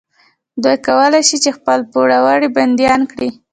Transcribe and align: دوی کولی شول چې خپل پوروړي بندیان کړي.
دوی 0.63 0.77
کولی 0.87 1.21
شول 1.27 1.39
چې 1.43 1.49
خپل 1.57 1.79
پوروړي 1.91 2.47
بندیان 2.57 3.01
کړي. 3.11 3.29